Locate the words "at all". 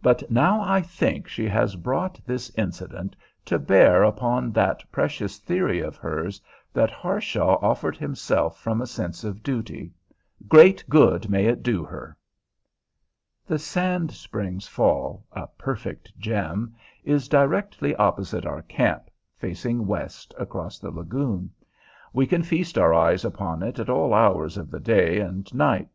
23.78-24.14